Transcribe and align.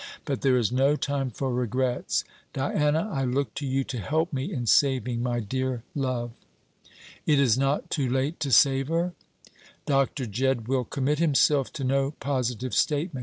But 0.25 0.41
there 0.41 0.57
is 0.57 0.71
no 0.71 0.95
time 0.95 1.29
for 1.29 1.53
regrets. 1.53 2.23
Diana, 2.53 3.07
I 3.13 3.23
look 3.23 3.53
to 3.53 3.67
you 3.67 3.83
to 3.83 3.99
help 3.99 4.33
me 4.33 4.51
in 4.51 4.65
saving 4.65 5.21
my 5.21 5.39
dear 5.39 5.83
love." 5.93 6.31
"It 7.27 7.39
is 7.39 7.55
not 7.55 7.91
too 7.91 8.09
late 8.09 8.39
to 8.39 8.51
save 8.51 8.87
her?" 8.87 9.13
"Dr. 9.85 10.25
Jedd 10.25 10.67
will 10.67 10.85
commit 10.85 11.19
himself 11.19 11.71
to 11.73 11.83
no 11.83 12.15
positive 12.19 12.73
statement. 12.73 13.19